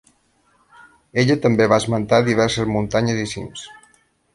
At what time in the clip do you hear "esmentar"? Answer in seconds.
1.85-2.23